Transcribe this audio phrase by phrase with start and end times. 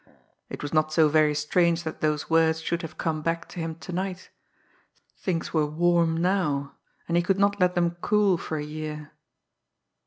[0.49, 3.75] It was not so very strange that those words should have come back to him
[3.75, 4.31] to night!
[5.15, 6.75] Things were "warm" now
[7.07, 9.11] and he could not let them "cool" for a year!